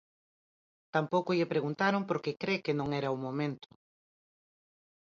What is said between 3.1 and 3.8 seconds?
o momento.